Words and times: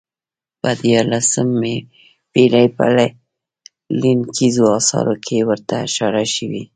په 0.61 0.69
دیارلسمې 0.83 1.75
پېړۍ 2.31 2.67
په 2.77 2.85
لیکنیزو 4.01 4.65
اثارو 4.79 5.15
کې 5.25 5.37
ورته 5.49 5.73
اشاره 5.87 6.23
شوې. 6.35 6.63